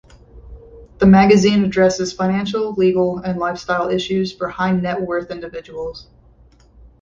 [0.97, 6.07] The magazine addresses financial, legal and lifestyle issues for high-net-worth individuals.